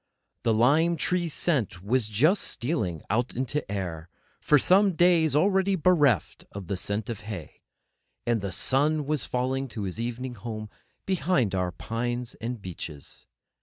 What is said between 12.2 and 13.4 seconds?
and beeches.